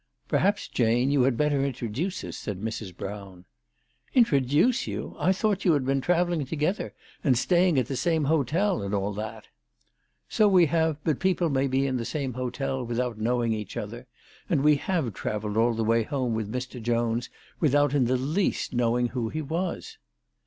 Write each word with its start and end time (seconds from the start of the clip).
"Perhaps, 0.27 0.67
Jane, 0.67 1.11
you 1.11 1.21
had 1.21 1.37
better 1.37 1.63
introduce 1.63 2.23
us," 2.23 2.35
said 2.35 2.59
Mrs. 2.59 2.97
Brown." 2.97 3.45
Introduce 4.15 4.87
you! 4.87 5.15
I 5.19 5.31
thought 5.31 5.63
you 5.63 5.73
had 5.73 5.85
been 5.85 6.01
travelling 6.01 6.43
together, 6.43 6.95
and 7.23 7.37
staying 7.37 7.77
at 7.77 7.85
the 7.85 7.95
same 7.95 8.23
hotel 8.23 8.81
and 8.81 8.95
all 8.95 9.13
that."" 9.13 9.45
So 10.27 10.47
we 10.47 10.65
have; 10.65 10.97
but 11.03 11.19
people 11.19 11.51
may 11.51 11.67
be 11.67 11.85
in 11.85 11.97
the 11.97 12.03
same 12.03 12.33
hotel 12.33 12.83
without 12.83 13.19
knowing 13.19 13.53
each 13.53 13.77
other. 13.77 14.07
And 14.49 14.63
we 14.63 14.77
have 14.77 15.13
travelled 15.13 15.55
all 15.55 15.75
the 15.75 15.83
way 15.83 16.01
home 16.01 16.33
with 16.33 16.51
Mr. 16.51 16.81
Jones 16.81 17.29
without 17.59 17.93
in 17.93 18.05
the 18.05 18.17
least 18.17 18.73
knowing 18.73 19.09
who 19.09 19.29
he 19.29 19.43
was." 19.43 19.99